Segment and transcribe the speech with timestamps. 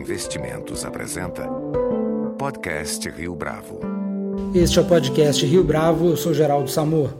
[0.00, 1.46] Investimentos apresenta
[2.38, 3.80] Podcast Rio Bravo.
[4.54, 7.18] Este é o podcast Rio Bravo, eu sou Geraldo Samor.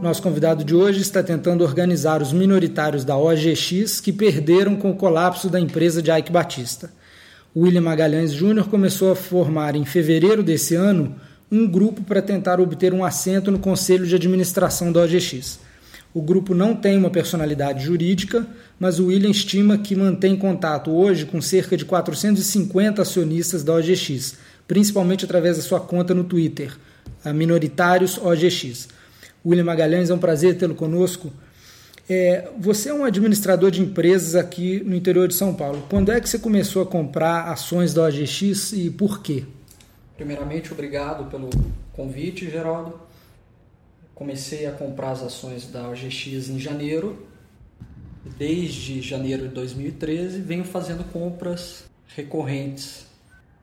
[0.00, 4.96] Nosso convidado de hoje está tentando organizar os minoritários da OGX que perderam com o
[4.96, 6.90] colapso da empresa de Ike Batista.
[7.54, 11.14] William Magalhães Júnior começou a formar em fevereiro desse ano
[11.50, 15.60] um grupo para tentar obter um assento no conselho de administração da OGX.
[16.14, 18.46] O grupo não tem uma personalidade jurídica,
[18.78, 24.36] mas o William estima que mantém contato hoje com cerca de 450 acionistas da OGX,
[24.68, 26.76] principalmente através da sua conta no Twitter,
[27.24, 28.88] a Minoritários OGX.
[29.44, 31.32] William Magalhães, é um prazer tê-lo conosco.
[32.08, 35.86] É, você é um administrador de empresas aqui no interior de São Paulo.
[35.88, 39.44] Quando é que você começou a comprar ações da OGX e por quê?
[40.16, 41.48] Primeiramente, obrigado pelo
[41.94, 43.00] convite, Geraldo.
[44.22, 47.26] Comecei a comprar as ações da OGX em janeiro.
[48.38, 53.04] Desde janeiro de 2013 venho fazendo compras recorrentes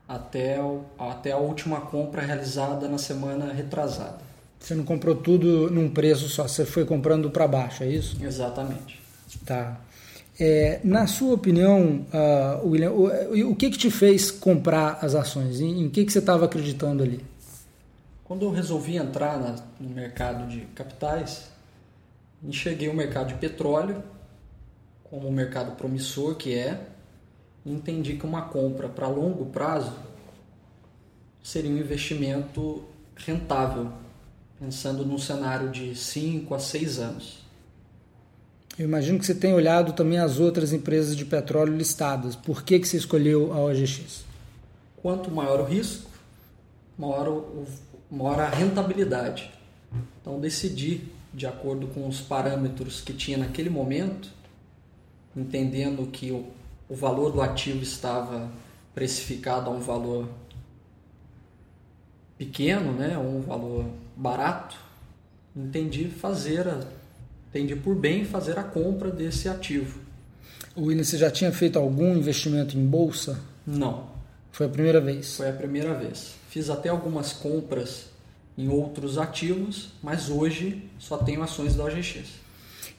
[0.06, 4.18] até, o, até a última compra realizada na semana retrasada.
[4.60, 8.18] Você não comprou tudo num preço só, você foi comprando para baixo, é isso?
[8.22, 9.00] Exatamente.
[9.46, 9.80] Tá.
[10.38, 15.62] É, na sua opinião, uh, William, o, o, que, que te fez comprar as ações?
[15.62, 17.29] Em, em que, que você estava acreditando ali?
[18.30, 21.50] Quando eu resolvi entrar na, no mercado de capitais,
[22.44, 24.04] enxerguei o mercado de petróleo
[25.04, 26.80] como um mercado promissor que é,
[27.66, 29.94] e entendi que uma compra para longo prazo
[31.42, 32.84] seria um investimento
[33.16, 33.92] rentável,
[34.60, 37.40] pensando num cenário de 5 a 6 anos.
[38.78, 42.36] Eu imagino que você tem olhado também as outras empresas de petróleo listadas.
[42.36, 44.24] Por que, que você escolheu a OGX?
[44.98, 46.08] Quanto maior o risco,
[46.96, 47.66] maior o,
[48.10, 49.52] mora a rentabilidade.
[50.22, 51.02] Então decidi,
[51.34, 54.30] de acordo com os parâmetros que tinha naquele momento,
[55.36, 56.46] entendendo que o,
[56.88, 58.52] o valor do ativo estava
[58.94, 60.28] precificado a um valor
[62.38, 63.86] pequeno, né, um valor
[64.16, 64.78] barato,
[65.56, 66.82] entendi fazer a,
[67.50, 70.00] entendi por bem fazer a compra desse ativo.
[70.78, 73.40] William, você já tinha feito algum investimento em bolsa?
[73.66, 74.08] Não.
[74.52, 75.38] Foi a primeira vez?
[75.38, 76.36] Foi a primeira vez.
[76.50, 78.09] Fiz até algumas compras
[78.60, 82.26] em outros ativos, mas hoje só tenho ações da OGX.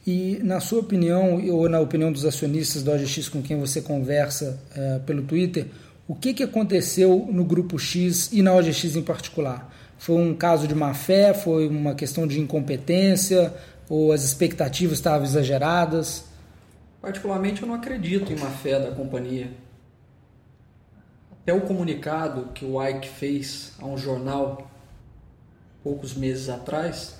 [0.06, 4.58] E na sua opinião, ou na opinião dos acionistas da OGX com quem você conversa
[4.74, 5.66] é, pelo Twitter,
[6.08, 9.70] o que, que aconteceu no Grupo X e na OGX em particular?
[9.98, 11.34] Foi um caso de má fé?
[11.34, 13.52] Foi uma questão de incompetência?
[13.86, 16.24] Ou as expectativas estavam exageradas?
[17.02, 19.50] Particularmente, eu não acredito em má fé da companhia.
[21.42, 24.69] Até o comunicado que o Ike fez a um jornal
[25.82, 27.16] poucos meses atrás,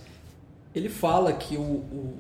[0.75, 2.19] ele fala que o, o,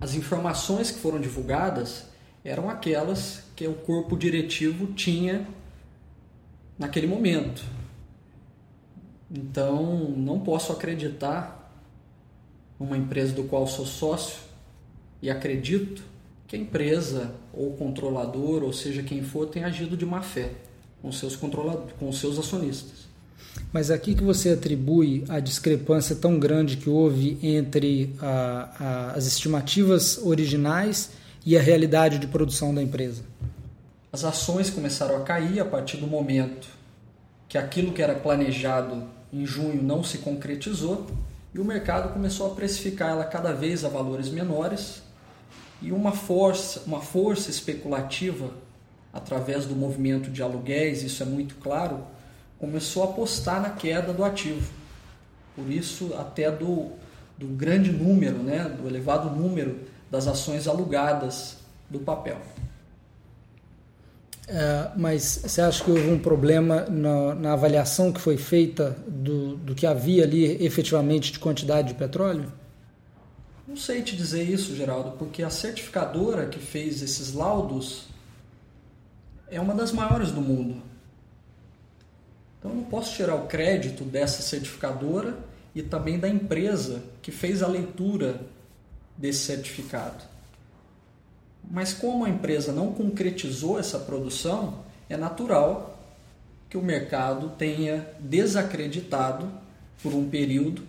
[0.00, 2.06] as informações que foram divulgadas
[2.44, 5.46] eram aquelas que o corpo diretivo tinha
[6.78, 7.64] naquele momento.
[9.30, 11.72] Então, não posso acreditar
[12.78, 14.40] numa empresa do qual sou sócio
[15.22, 16.02] e acredito
[16.46, 20.52] que a empresa ou controlador, ou seja quem for, tem agido de má fé
[21.00, 23.11] com seus controladores, com seus acionistas.
[23.72, 29.26] Mas aqui que você atribui a discrepância tão grande que houve entre a, a, as
[29.26, 31.10] estimativas originais
[31.44, 33.22] e a realidade de produção da empresa?
[34.12, 36.68] As ações começaram a cair a partir do momento
[37.48, 41.06] que aquilo que era planejado em junho não se concretizou
[41.54, 45.02] e o mercado começou a precificar ela cada vez a valores menores
[45.80, 48.50] e uma força, uma força especulativa
[49.12, 52.04] através do movimento de aluguéis, isso é muito claro,
[52.62, 54.72] começou a apostar na queda do ativo.
[55.56, 56.92] Por isso, até do,
[57.36, 61.56] do grande número, né, do elevado número das ações alugadas
[61.90, 62.40] do papel.
[64.46, 69.56] É, mas você acha que houve um problema na, na, avaliação que foi feita do,
[69.56, 72.52] do que havia ali efetivamente de quantidade de petróleo?
[73.66, 78.04] Não sei te dizer isso, Geraldo, porque a certificadora que fez esses laudos
[79.50, 80.91] é uma das maiores do mundo.
[82.62, 85.36] Então eu não posso tirar o crédito dessa certificadora
[85.74, 88.40] e também da empresa que fez a leitura
[89.18, 90.22] desse certificado.
[91.68, 95.98] Mas como a empresa não concretizou essa produção, é natural
[96.70, 99.50] que o mercado tenha desacreditado
[100.00, 100.82] por um período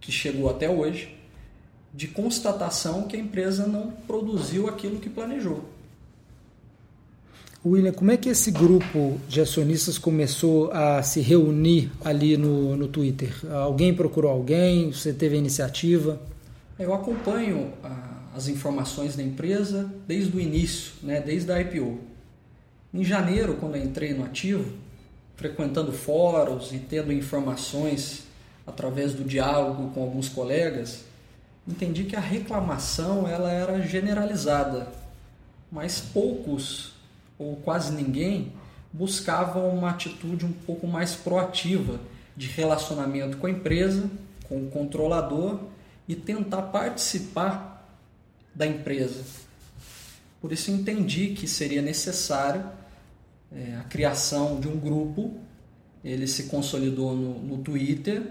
[0.00, 1.14] que chegou até hoje
[1.92, 5.75] de constatação que a empresa não produziu aquilo que planejou.
[7.68, 12.86] William, como é que esse grupo de acionistas começou a se reunir ali no, no
[12.86, 13.34] Twitter?
[13.50, 14.92] Alguém procurou alguém?
[14.92, 16.20] Você teve a iniciativa?
[16.78, 21.98] Eu acompanho ah, as informações da empresa desde o início, né, desde a IPO.
[22.94, 24.72] Em janeiro, quando entrei no ativo,
[25.34, 28.28] frequentando fóruns e tendo informações
[28.64, 31.00] através do diálogo com alguns colegas,
[31.66, 34.86] entendi que a reclamação ela era generalizada,
[35.68, 36.94] mas poucos
[37.38, 38.52] ou quase ninguém
[38.92, 42.00] buscavam uma atitude um pouco mais proativa
[42.36, 44.10] de relacionamento com a empresa,
[44.48, 45.60] com o controlador
[46.08, 47.86] e tentar participar
[48.54, 49.22] da empresa.
[50.40, 52.64] Por isso entendi que seria necessário
[53.52, 55.34] é, a criação de um grupo.
[56.04, 58.30] Ele se consolidou no, no Twitter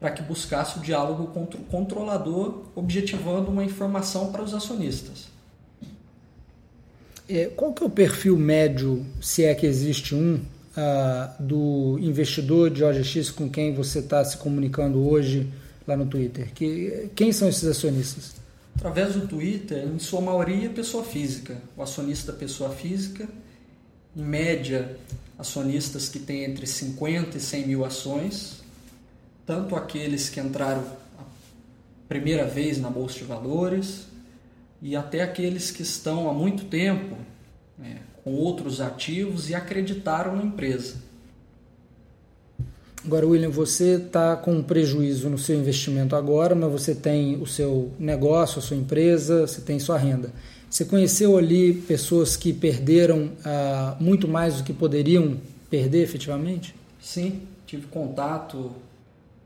[0.00, 5.28] para que buscasse o diálogo com o controlador, objetivando uma informação para os acionistas.
[7.28, 12.70] É, qual que é o perfil médio, se é que existe um, uh, do investidor
[12.70, 15.48] de OGX com quem você está se comunicando hoje
[15.86, 16.52] lá no Twitter?
[16.54, 18.34] Que, quem são esses acionistas?
[18.76, 21.56] Através do Twitter, em sua maioria, pessoa física.
[21.76, 23.26] O acionista pessoa física,
[24.14, 24.96] em média,
[25.38, 28.62] acionistas que têm entre 50 e 100 mil ações,
[29.46, 30.84] tanto aqueles que entraram
[31.18, 31.22] a
[32.08, 34.06] primeira vez na Bolsa de Valores,
[34.84, 37.16] e até aqueles que estão há muito tempo
[37.78, 40.96] né, com outros ativos e acreditaram na empresa.
[43.02, 47.46] Agora, William, você está com um prejuízo no seu investimento agora, mas você tem o
[47.46, 50.30] seu negócio, a sua empresa, você tem sua renda.
[50.68, 55.38] Você conheceu ali pessoas que perderam ah, muito mais do que poderiam
[55.70, 56.74] perder efetivamente?
[57.00, 58.70] Sim, tive contato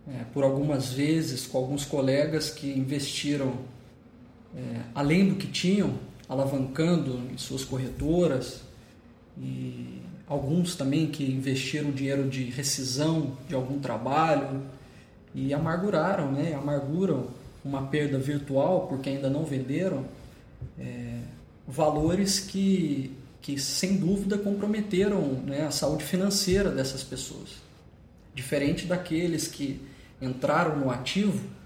[0.09, 3.53] é, por algumas vezes com alguns colegas que investiram
[4.57, 5.95] é, além do que tinham,
[6.29, 8.63] alavancando em suas corretoras,
[9.41, 14.63] e alguns também que investiram dinheiro de rescisão de algum trabalho
[15.35, 16.55] e amarguraram, né?
[16.55, 17.29] amarguram
[17.65, 20.05] uma perda virtual porque ainda não venderam
[20.79, 21.21] é,
[21.67, 27.57] valores que, que sem dúvida comprometeram né, a saúde financeira dessas pessoas.
[28.35, 29.81] Diferente daqueles que
[30.21, 31.58] entraram no ativo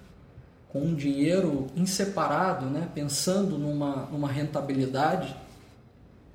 [0.72, 5.36] com um dinheiro inseparado, né, pensando numa, numa rentabilidade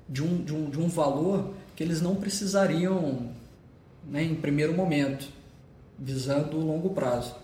[0.08, 3.30] de um, de, um, de um valor que eles não precisariam
[4.08, 5.28] né, em primeiro momento,
[5.98, 7.34] visando o longo prazo.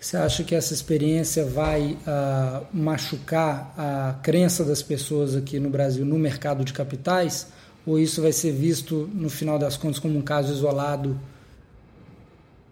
[0.00, 6.04] Você acha que essa experiência vai uh, machucar a crença das pessoas aqui no Brasil
[6.04, 7.48] no mercado de capitais?
[7.84, 11.18] Ou isso vai ser visto, no final das contas, como um caso isolado?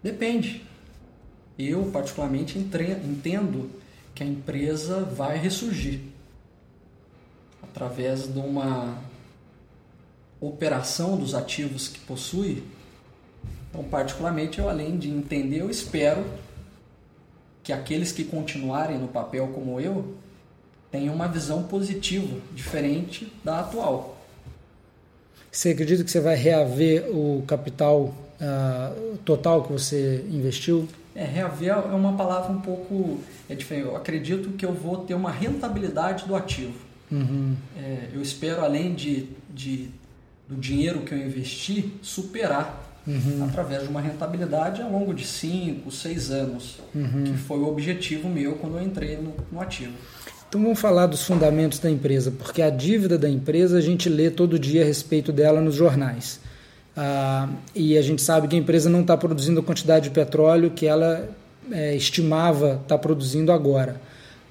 [0.01, 0.65] Depende.
[1.57, 3.69] Eu, particularmente, entendo
[4.13, 6.01] que a empresa vai ressurgir
[7.63, 8.97] através de uma
[10.39, 12.63] operação dos ativos que possui.
[13.69, 16.25] Então, particularmente, eu, além de entender, eu espero
[17.63, 20.15] que aqueles que continuarem no papel como eu
[20.91, 24.17] tenham uma visão positiva, diferente da atual.
[25.51, 30.87] Você acredita que você vai reaver o capital uh, total que você investiu?
[31.17, 33.19] É, reaver é uma palavra um pouco
[33.49, 33.87] é diferente.
[33.87, 36.75] Eu acredito que eu vou ter uma rentabilidade do ativo.
[37.11, 37.55] Uhum.
[37.75, 39.89] É, eu espero, além de, de,
[40.47, 43.45] do dinheiro que eu investi, superar uhum.
[43.49, 47.23] através de uma rentabilidade ao longo de 5, 6 anos, uhum.
[47.23, 49.93] que foi o objetivo meu quando eu entrei no, no ativo.
[50.47, 54.29] Então vamos falar dos fundamentos da empresa, porque a dívida da empresa a gente lê
[54.29, 56.39] todo dia a respeito dela nos jornais.
[56.99, 60.71] Ah, e a gente sabe que a empresa não está produzindo a quantidade de petróleo
[60.71, 61.29] que ela
[61.71, 64.01] é, estimava estar tá produzindo agora.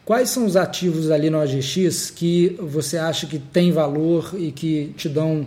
[0.05, 4.95] Quais são os ativos ali no OGX que você acha que tem valor e que
[4.97, 5.45] te dão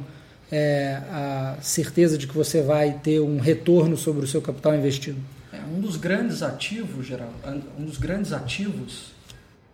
[0.52, 5.18] é, a certeza de que você vai ter um retorno sobre o seu capital investido?
[5.54, 7.32] É, um dos grandes ativos, geral,
[7.80, 9.14] um dos grandes ativos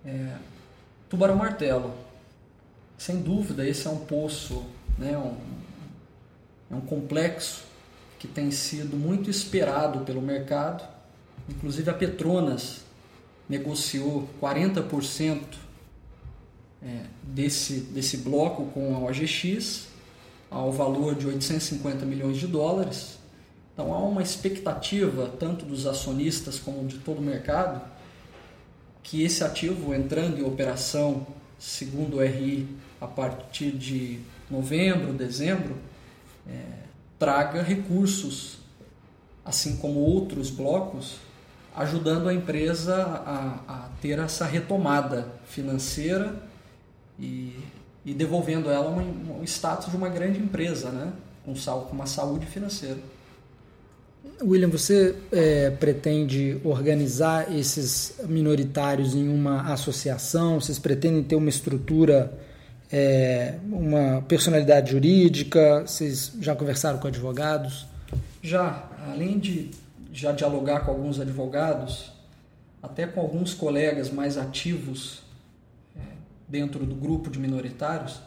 [0.06, 0.28] é
[1.10, 1.92] Tubarão Martelo.
[3.00, 4.64] Sem dúvida, esse é um poço,
[5.00, 5.34] né, um,
[6.70, 7.64] é um complexo
[8.20, 10.84] que tem sido muito esperado pelo mercado.
[11.50, 12.82] Inclusive a Petronas
[13.48, 15.40] negociou 40%
[16.82, 19.88] é, desse, desse bloco com a OGX
[20.50, 23.18] ao valor de 850 milhões de dólares.
[23.74, 27.82] Então há uma expectativa, tanto dos acionistas como de todo o mercado,
[29.04, 31.28] que esse ativo entrando em operação,
[31.60, 32.68] segundo o RI,
[33.00, 34.20] a partir de
[34.50, 35.76] novembro, dezembro,
[36.48, 36.86] é,
[37.18, 38.58] traga recursos,
[39.44, 41.18] assim como outros blocos,
[41.76, 46.42] ajudando a empresa a, a ter essa retomada financeira
[47.20, 47.56] e,
[48.06, 51.12] e devolvendo ela um, um, status de uma grande empresa, né?
[51.44, 52.98] com, com uma saúde financeira.
[54.42, 60.60] William, você é, pretende organizar esses minoritários em uma associação?
[60.60, 62.34] Vocês pretendem ter uma estrutura
[62.92, 65.82] é, uma personalidade jurídica?
[65.82, 67.86] Vocês já conversaram com advogados?
[68.42, 69.72] Já, além de
[70.14, 72.12] já dialogar com alguns advogados,
[72.82, 75.24] até com alguns colegas mais ativos
[75.96, 76.00] é,
[76.48, 78.20] dentro do grupo de minoritários,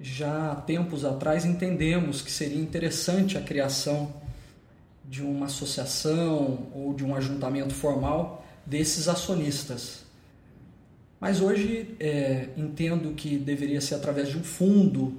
[0.00, 4.12] já há tempos atrás entendemos que seria interessante a criação
[5.04, 10.04] de uma associação ou de um ajuntamento formal desses acionistas.
[11.20, 15.16] Mas hoje é, entendo que deveria ser através de um fundo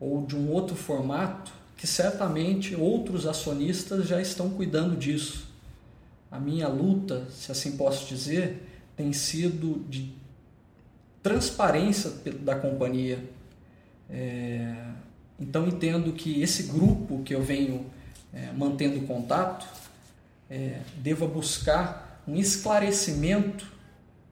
[0.00, 5.46] ou de um outro formato que certamente outros acionistas já estão cuidando disso.
[6.30, 8.62] A minha luta, se assim posso dizer,
[8.96, 10.14] tem sido de
[11.22, 12.10] transparência
[12.40, 13.22] da companhia.
[14.08, 14.74] É,
[15.38, 17.86] então entendo que esse grupo que eu venho
[18.32, 19.66] é, mantendo contato
[20.48, 23.73] é, deva buscar um esclarecimento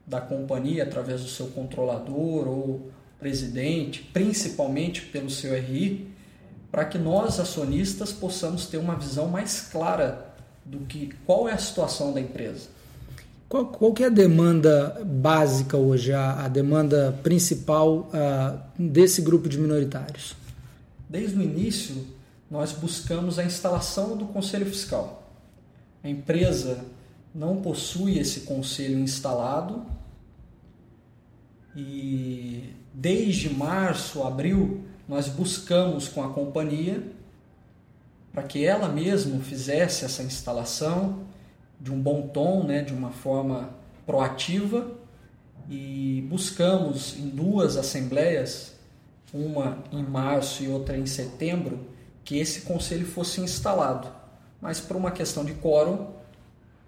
[0.06, 6.08] da companhia através do seu controlador ou presidente, principalmente pelo seu RI,
[6.70, 11.58] para que nós acionistas possamos ter uma visão mais clara do que qual é a
[11.58, 12.68] situação da empresa.
[13.48, 19.48] Qual, qual que é a demanda básica hoje, a, a demanda principal uh, desse grupo
[19.48, 20.34] de minoritários?
[21.08, 22.06] Desde o início,
[22.50, 25.30] nós buscamos a instalação do conselho fiscal.
[26.02, 26.78] A empresa
[27.34, 29.86] não possui esse conselho instalado
[31.74, 37.02] e desde março, abril, nós buscamos com a companhia
[38.32, 41.20] para que ela mesma fizesse essa instalação
[41.80, 43.70] de um bom tom, né, de uma forma
[44.06, 44.90] proativa
[45.68, 48.74] e buscamos em duas assembleias,
[49.32, 51.86] uma em março e outra em setembro,
[52.24, 54.08] que esse conselho fosse instalado.
[54.60, 56.08] Mas por uma questão de quórum,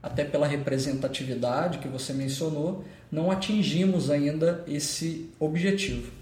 [0.04, 6.12] até pela representatividade que você mencionou, não atingimos ainda esse objetivo.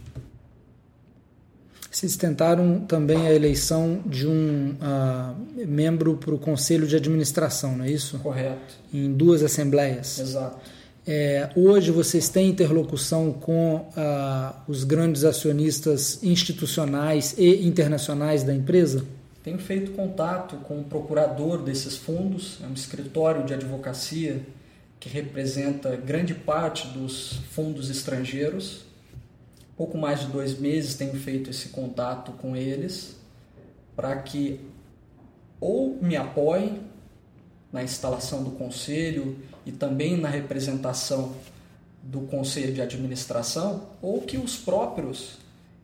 [1.91, 7.85] Vocês tentaram também a eleição de um uh, membro para o Conselho de Administração, não
[7.85, 8.19] é isso?
[8.21, 8.75] Correto.
[8.95, 10.19] Em duas assembleias.
[10.19, 10.59] Exato.
[11.05, 19.05] É, hoje vocês têm interlocução com uh, os grandes acionistas institucionais e internacionais da empresa?
[19.43, 24.41] Tenho feito contato com o procurador desses fundos, é um escritório de advocacia
[25.01, 28.85] que representa grande parte dos fundos estrangeiros.
[29.77, 33.17] Pouco mais de dois meses tenho feito esse contato com eles
[33.97, 34.61] para que
[35.61, 36.81] ou me apoiem
[37.73, 41.35] na instalação do conselho e também na representação
[42.03, 45.39] do conselho de administração, ou que os próprios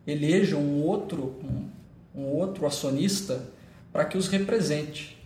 [0.05, 1.39] elejam um outro,
[2.15, 3.41] um outro acionista
[3.91, 5.17] para que os represente.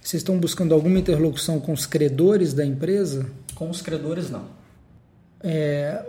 [0.00, 3.26] Vocês estão buscando alguma interlocução com os credores da empresa?
[3.54, 4.46] Com os credores, não.
[5.42, 6.04] É,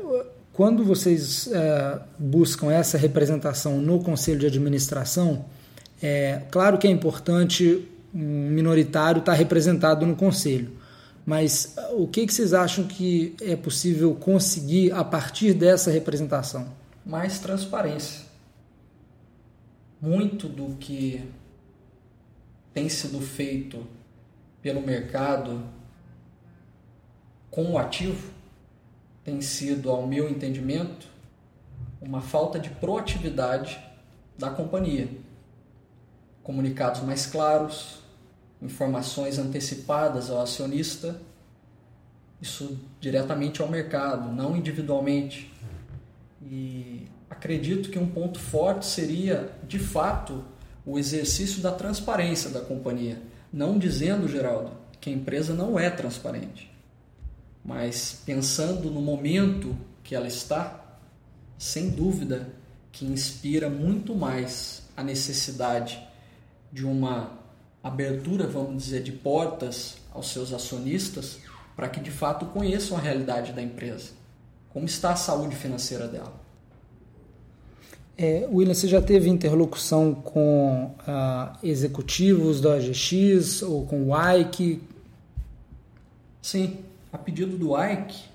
[0.53, 5.45] quando vocês é, buscam essa representação no conselho de administração,
[6.01, 10.71] é claro que é importante um minoritário estar representado no conselho,
[11.25, 16.67] mas é, o que, que vocês acham que é possível conseguir a partir dessa representação?
[17.05, 18.30] Mais transparência.
[20.01, 21.29] Muito do que
[22.73, 23.85] tem sido feito
[24.59, 25.63] pelo mercado
[27.51, 28.31] com o ativo
[29.23, 31.07] tem sido, ao meu entendimento,
[32.01, 33.79] uma falta de proatividade
[34.39, 35.07] da companhia.
[36.41, 37.99] Comunicados mais claros,
[38.59, 41.21] informações antecipadas ao acionista,
[42.41, 45.53] isso diretamente ao mercado, não individualmente.
[46.41, 50.43] E acredito que um ponto forte seria, de fato,
[50.85, 53.21] o exercício da transparência da companhia.
[53.53, 56.71] Não dizendo, Geraldo, que a empresa não é transparente
[57.63, 60.97] mas pensando no momento que ela está,
[61.57, 62.49] sem dúvida
[62.91, 66.01] que inspira muito mais a necessidade
[66.71, 67.39] de uma
[67.83, 71.39] abertura, vamos dizer, de portas aos seus acionistas
[71.75, 74.11] para que de fato conheçam a realidade da empresa.
[74.73, 76.39] Como está a saúde financeira dela?
[78.17, 84.81] É, William, você já teve interlocução com ah, executivos da OGX ou com o Ike?
[86.41, 86.79] Sim,
[87.11, 88.31] a pedido do Ike,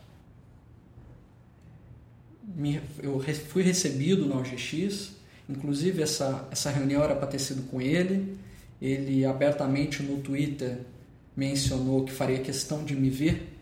[3.02, 5.12] eu fui recebido na OGX,
[5.49, 8.38] inclusive essa, essa reunião era para ter sido com ele,
[8.81, 10.78] ele abertamente no Twitter
[11.37, 13.57] mencionou que faria questão de me ver,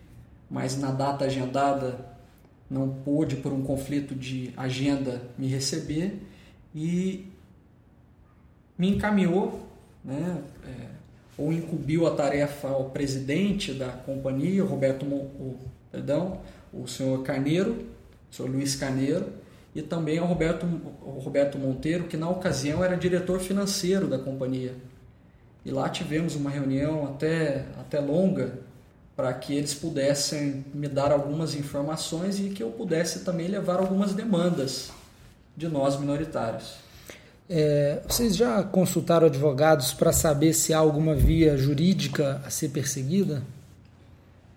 [0.48, 2.13] mas na data agendada
[2.74, 6.20] não pôde, por um conflito de agenda, me receber
[6.74, 7.26] e
[8.76, 9.66] me encaminhou
[10.04, 10.86] né, é,
[11.38, 15.58] ou incumbiu a tarefa ao presidente da companhia, Roberto, o,
[15.90, 16.40] perdão,
[16.72, 17.86] o senhor Carneiro,
[18.30, 19.26] o senhor Luiz Carneiro,
[19.74, 20.66] e também ao Roberto,
[21.00, 24.74] ao Roberto Monteiro, que na ocasião era diretor financeiro da companhia.
[25.64, 28.58] E lá tivemos uma reunião até, até longa
[29.16, 34.12] para que eles pudessem me dar algumas informações e que eu pudesse também levar algumas
[34.12, 34.90] demandas
[35.56, 36.74] de nós minoritários.
[37.48, 43.42] É, vocês já consultaram advogados para saber se há alguma via jurídica a ser perseguida?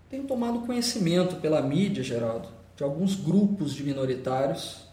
[0.10, 4.88] Tenho tomado conhecimento pela mídia, Geraldo, de alguns grupos de minoritários,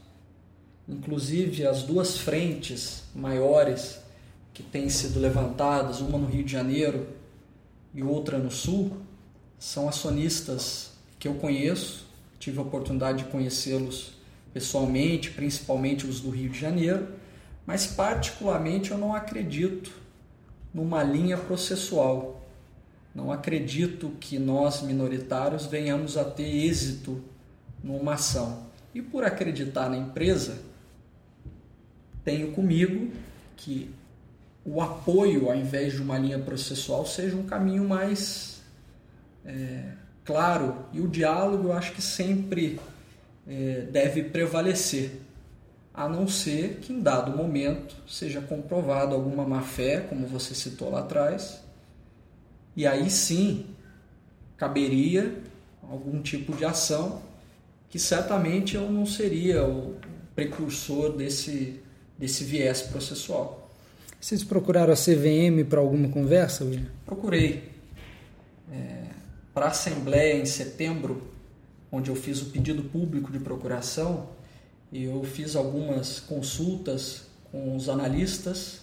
[0.89, 4.01] inclusive as duas frentes maiores
[4.53, 7.07] que têm sido levantadas, uma no Rio de Janeiro
[7.95, 8.91] e outra no Sul,
[9.59, 12.07] são acionistas que eu conheço,
[12.39, 14.13] tive a oportunidade de conhecê-los
[14.53, 17.09] pessoalmente, principalmente os do Rio de Janeiro,
[17.67, 19.91] mas particularmente eu não acredito
[20.73, 22.43] numa linha processual.
[23.15, 27.23] Não acredito que nós minoritários venhamos a ter êxito
[27.83, 28.65] numa ação.
[28.95, 30.59] E por acreditar na empresa,
[32.25, 33.13] tenho comigo
[33.57, 33.91] que
[34.65, 38.63] o apoio, ao invés de uma linha processual, seja um caminho mais
[39.45, 39.93] é,
[40.25, 40.87] claro.
[40.93, 42.81] E o diálogo eu acho que sempre
[43.47, 45.21] é, deve prevalecer,
[45.93, 51.01] a não ser que em dado momento seja comprovado alguma má-fé, como você citou lá
[51.01, 51.63] atrás,
[52.77, 53.67] e aí sim
[54.57, 55.35] caberia
[55.83, 57.23] algum tipo de ação
[57.89, 59.97] que certamente eu não seria o
[60.35, 61.81] precursor desse,
[62.19, 63.71] desse viés processual.
[64.21, 66.87] Vocês procuraram a CVM para alguma conversa, William?
[67.05, 67.71] Procurei.
[68.73, 69.04] É,
[69.55, 71.23] para a Assembleia em setembro,
[71.91, 74.29] onde eu fiz o pedido público de procuração,
[74.93, 78.81] eu fiz algumas consultas com os analistas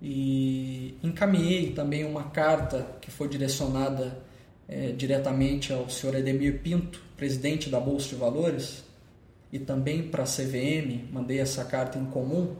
[0.00, 4.16] e encaminhei também uma carta que foi direcionada
[4.68, 8.84] é, diretamente ao senhor Edemir Pinto, presidente da Bolsa de Valores,
[9.52, 12.54] e também para a CVM, mandei essa carta em comum,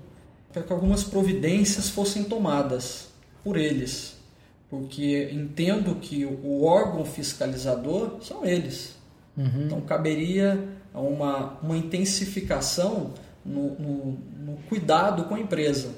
[0.52, 3.08] para que algumas providências fossem tomadas
[3.44, 4.17] por eles,
[4.70, 8.96] porque entendo que o órgão fiscalizador são eles.
[9.36, 9.64] Uhum.
[9.66, 13.12] Então caberia uma, uma intensificação
[13.44, 15.90] no, no, no cuidado com a empresa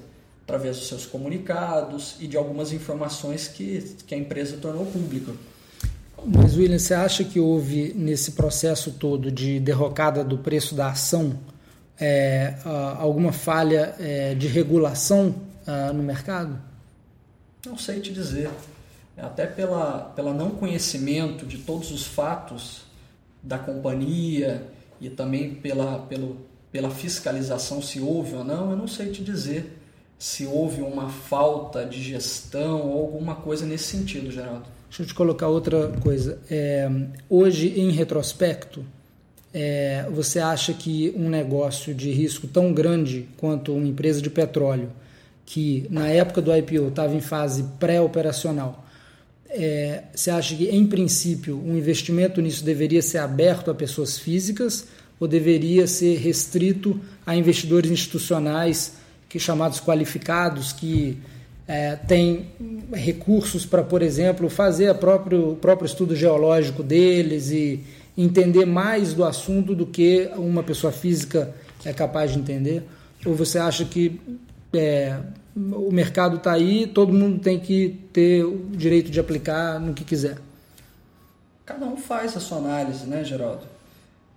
[0.44, 5.32] através dos seus comunicados e de algumas informações que, que a empresa tornou pública.
[6.26, 11.38] Mas, William, você acha que houve nesse processo todo de derrocada do preço da ação
[11.98, 12.54] é,
[12.98, 15.34] alguma falha é, de regulação
[15.66, 16.60] uh, no mercado?
[17.66, 18.50] Não sei te dizer.
[19.16, 22.82] Até pela, pela não conhecimento de todos os fatos
[23.42, 24.66] da companhia
[25.00, 26.38] e também pela, pelo,
[26.72, 29.78] pela fiscalização se houve ou não, eu não sei te dizer
[30.18, 34.66] se houve uma falta de gestão ou alguma coisa nesse sentido, Geraldo.
[34.88, 36.38] Deixa eu te colocar outra coisa.
[36.50, 36.90] É,
[37.28, 38.84] hoje, em retrospecto,
[39.52, 44.90] é, você acha que um negócio de risco tão grande quanto uma empresa de petróleo,
[45.52, 48.86] que na época do IPO estava em fase pré-operacional,
[49.48, 54.86] é, você acha que, em princípio, um investimento nisso deveria ser aberto a pessoas físicas
[55.18, 58.92] ou deveria ser restrito a investidores institucionais
[59.28, 61.18] que chamados qualificados, que
[61.66, 62.46] é, têm
[62.92, 67.80] recursos para, por exemplo, fazer próprio, o próprio estudo geológico deles e
[68.16, 71.52] entender mais do assunto do que uma pessoa física
[71.84, 72.84] é capaz de entender?
[73.26, 74.20] Ou você acha que
[74.72, 75.18] é,
[75.74, 80.04] o mercado está aí, todo mundo tem que ter o direito de aplicar no que
[80.04, 80.38] quiser?
[81.64, 83.64] Cada um faz a sua análise, né, Geraldo?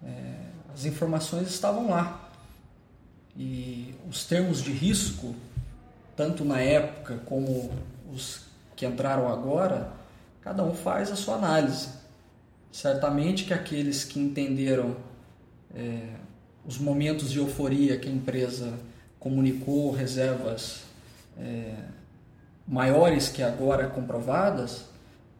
[0.03, 0.09] É,
[0.73, 2.29] as informações estavam lá.
[3.37, 5.33] E os termos de risco,
[6.15, 7.71] tanto na época como
[8.13, 8.41] os
[8.75, 9.91] que entraram agora,
[10.41, 11.89] cada um faz a sua análise.
[12.71, 14.95] Certamente que aqueles que entenderam
[15.75, 16.09] é,
[16.65, 18.73] os momentos de euforia que a empresa
[19.19, 20.82] comunicou, reservas
[21.37, 21.75] é,
[22.67, 24.85] maiores que agora comprovadas,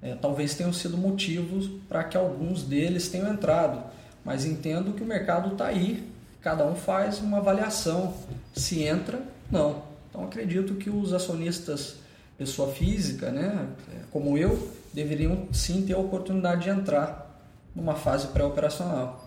[0.01, 3.83] é, talvez tenham sido motivos para que alguns deles tenham entrado.
[4.23, 8.13] Mas entendo que o mercado está aí cada um faz uma avaliação
[8.53, 9.81] se entra, não.
[10.09, 11.95] Então acredito que os acionistas,
[12.37, 13.67] pessoa física, né,
[14.11, 17.41] como eu, deveriam sim ter a oportunidade de entrar
[17.73, 19.22] numa fase pré-operacional.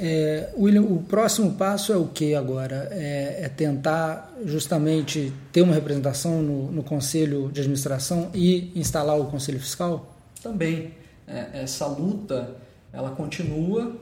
[0.00, 2.88] É, William, o próximo passo é o que agora?
[2.92, 9.26] É, é, tentar justamente ter uma representação no, no, Conselho de Administração e instalar o
[9.26, 10.14] Conselho Fiscal?
[10.40, 10.94] Também.
[11.26, 12.56] É, essa luta
[12.92, 13.96] ela continua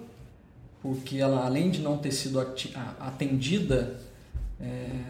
[0.82, 2.38] porque ela, além de não ter sido
[3.00, 3.98] atendida,
[4.60, 5.00] é,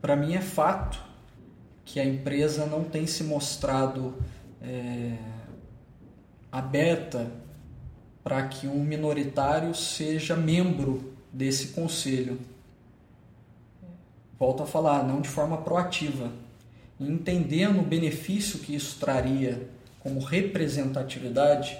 [0.00, 1.02] para mim é fato
[1.84, 4.14] que a empresa não tem se mostrado
[4.62, 5.16] é,
[6.52, 7.26] aberta
[8.28, 12.38] para que um minoritário seja membro desse conselho.
[14.38, 16.30] Volto a falar, não de forma proativa.
[17.00, 19.66] Entendendo o benefício que isso traria
[20.00, 21.78] como representatividade,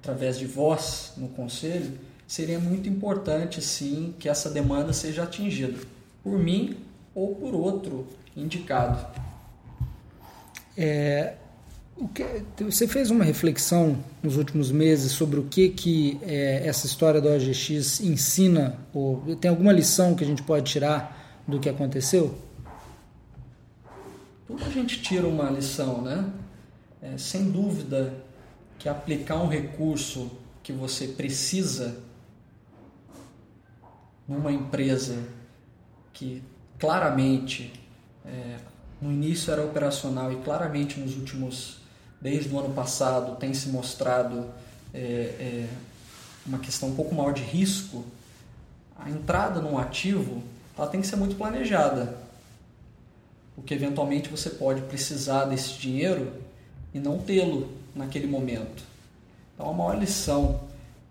[0.00, 5.78] através de voz no conselho, seria muito importante sim que essa demanda seja atingida
[6.24, 6.76] por mim
[7.14, 9.06] ou por outro indicado.
[10.76, 11.36] É,
[12.08, 12.24] que,
[12.64, 17.28] você fez uma reflexão nos últimos meses sobre o que, que é, essa história do
[17.28, 18.78] OGX ensina?
[18.92, 22.36] Ou tem alguma lição que a gente pode tirar do que aconteceu?
[24.46, 26.30] Tudo a gente tira uma lição, né?
[27.00, 28.14] É, sem dúvida
[28.78, 30.30] que aplicar um recurso
[30.62, 31.96] que você precisa
[34.26, 35.18] numa empresa
[36.12, 36.42] que
[36.78, 37.72] claramente
[38.24, 38.56] é,
[39.00, 41.81] no início era operacional e claramente nos últimos,
[42.22, 44.46] desde o ano passado, tem se mostrado
[44.94, 45.68] é, é,
[46.46, 48.04] uma questão um pouco maior de risco,
[48.96, 50.40] a entrada num ativo
[50.78, 52.16] ela tem que ser muito planejada.
[53.56, 56.32] Porque eventualmente você pode precisar desse dinheiro
[56.94, 58.84] e não tê-lo naquele momento.
[59.54, 60.60] Então a maior lição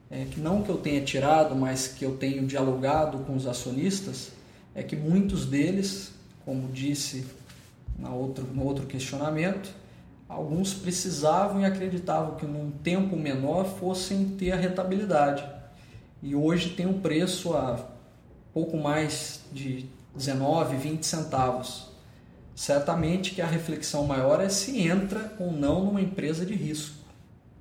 [0.10, 4.32] é que não que eu tenha tirado, mas que eu tenho dialogado com os acionistas,
[4.74, 6.12] é que muitos deles,
[6.43, 7.26] como disse
[8.00, 9.80] na outro, no outro questionamento,
[10.31, 15.45] alguns precisavam e acreditavam que num tempo menor fossem ter a rentabilidade.
[16.23, 17.85] E hoje tem um preço a
[18.53, 21.89] pouco mais de 19, 20 centavos.
[22.55, 26.95] Certamente que a reflexão maior é se entra ou não numa empresa de risco,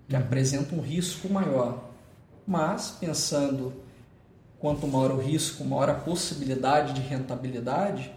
[0.08, 0.22] que uhum.
[0.22, 1.90] apresenta um risco maior.
[2.46, 3.72] Mas, pensando
[4.60, 8.12] quanto maior o risco, maior a possibilidade de rentabilidade,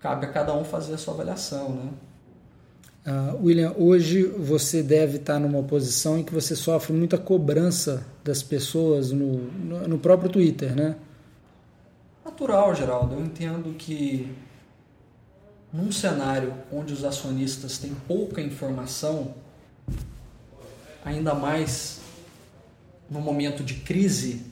[0.00, 1.90] cabe a cada um fazer a sua avaliação, né?
[3.06, 8.42] Uh, William, hoje você deve estar numa posição em que você sofre muita cobrança das
[8.42, 10.96] pessoas no, no, no próprio Twitter, né?
[12.24, 13.16] Natural, Geraldo.
[13.16, 14.34] Eu entendo que
[15.70, 19.34] num cenário onde os acionistas têm pouca informação,
[21.04, 22.00] ainda mais
[23.10, 24.46] no momento de crise,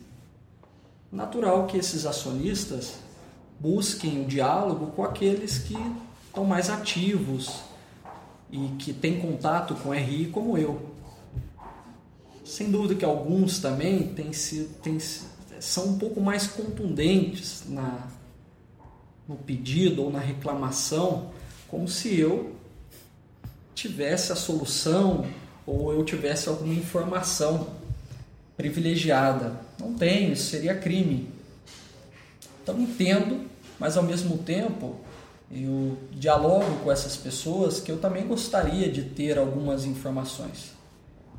[1.11, 2.97] natural que esses acionistas
[3.59, 5.75] busquem o diálogo com aqueles que
[6.29, 7.72] estão mais ativos
[8.53, 10.93] e que têm contato com RI como eu.
[12.45, 14.31] Sem dúvida que alguns também têm,
[14.83, 14.99] têm,
[15.59, 18.09] são um pouco mais contundentes na,
[19.27, 21.31] no pedido ou na reclamação,
[21.67, 22.55] como se eu
[23.75, 25.27] tivesse a solução
[25.67, 27.69] ou eu tivesse alguma informação
[28.55, 29.59] privilegiada.
[29.81, 31.29] Não tenho, isso seria crime.
[32.63, 33.47] Então entendo,
[33.79, 35.01] mas ao mesmo tempo
[35.53, 40.73] eu dialogo com essas pessoas que eu também gostaria de ter algumas informações.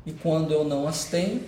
[0.06, 1.42] E quando eu não as tenho,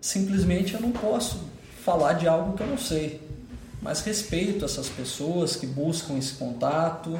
[0.00, 1.38] simplesmente eu não posso
[1.84, 3.30] falar de algo que eu não sei
[3.82, 7.18] mas respeito essas pessoas que buscam esse contato.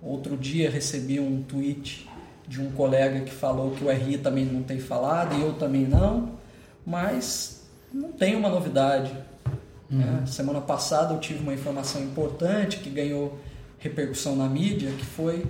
[0.00, 2.08] Outro dia recebi um tweet
[2.46, 5.84] de um colega que falou que o RI também não tem falado e eu também
[5.84, 6.38] não,
[6.84, 9.12] mas não tem uma novidade.
[9.90, 9.98] Uhum.
[9.98, 10.26] Né?
[10.26, 13.38] Semana passada eu tive uma informação importante que ganhou
[13.78, 15.44] repercussão na mídia, que foi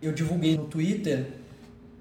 [0.00, 1.26] eu divulguei no Twitter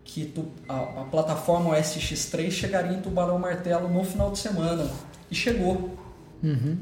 [0.04, 4.90] que tu, a, a plataforma OSX3 chegaria em Tubarão Martelo no final de semana
[5.32, 5.98] e chegou.
[6.44, 6.78] Uhum.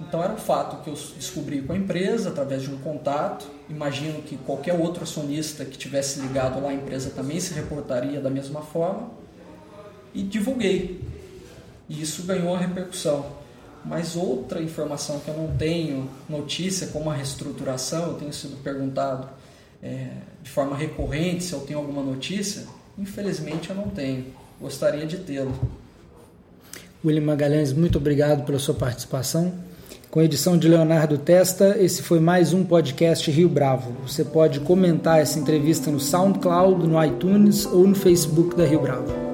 [0.00, 3.46] Então era um fato que eu descobri com a empresa através de um contato.
[3.68, 8.30] Imagino que qualquer outro acionista que tivesse ligado lá à empresa também se reportaria da
[8.30, 9.10] mesma forma.
[10.14, 11.00] E divulguei.
[11.88, 13.41] E isso ganhou a repercussão.
[13.84, 19.28] Mas outra informação que eu não tenho notícia, como a reestruturação, eu tenho sido perguntado
[19.82, 20.08] é,
[20.42, 22.64] de forma recorrente se eu tenho alguma notícia.
[22.96, 24.26] Infelizmente eu não tenho.
[24.60, 25.52] Gostaria de tê-lo.
[27.04, 29.52] William Magalhães, muito obrigado pela sua participação.
[30.08, 33.92] Com a edição de Leonardo Testa, esse foi mais um podcast Rio Bravo.
[34.06, 39.31] Você pode comentar essa entrevista no SoundCloud, no iTunes ou no Facebook da Rio Bravo.